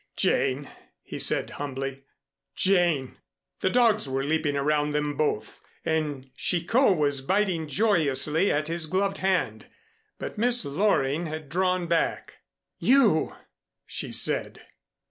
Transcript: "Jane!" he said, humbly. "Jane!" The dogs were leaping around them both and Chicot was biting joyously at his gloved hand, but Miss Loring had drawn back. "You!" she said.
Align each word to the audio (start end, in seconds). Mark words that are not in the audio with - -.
"Jane!" 0.17 0.67
he 1.03 1.19
said, 1.19 1.47
humbly. 1.61 2.05
"Jane!" 2.55 3.17
The 3.59 3.69
dogs 3.69 4.09
were 4.09 4.23
leaping 4.23 4.57
around 4.57 4.93
them 4.93 5.15
both 5.15 5.59
and 5.85 6.31
Chicot 6.35 6.97
was 6.97 7.21
biting 7.21 7.67
joyously 7.67 8.51
at 8.51 8.67
his 8.67 8.87
gloved 8.87 9.19
hand, 9.19 9.67
but 10.17 10.39
Miss 10.39 10.65
Loring 10.65 11.27
had 11.27 11.49
drawn 11.49 11.85
back. 11.85 12.37
"You!" 12.79 13.35
she 13.85 14.11
said. 14.11 14.61